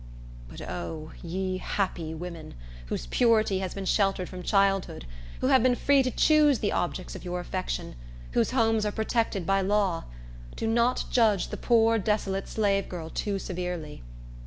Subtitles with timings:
[0.47, 2.55] But, O, ye happy women,
[2.87, 5.05] whose purity has been sheltered from childhood,
[5.41, 7.93] who have been free to choose the objects of your affection,
[8.31, 10.05] whose homes are protected by law,
[10.55, 14.01] do not judge the poor desolate slave girl too severely!